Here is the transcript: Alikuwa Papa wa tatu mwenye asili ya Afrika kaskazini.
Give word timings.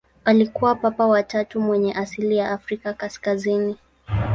Alikuwa 0.25 0.75
Papa 0.75 1.07
wa 1.07 1.23
tatu 1.23 1.61
mwenye 1.61 1.93
asili 1.93 2.37
ya 2.37 2.51
Afrika 2.51 2.93
kaskazini. 2.93 3.77